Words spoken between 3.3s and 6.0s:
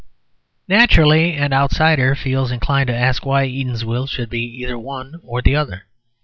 Eatanswill should be either one or the other.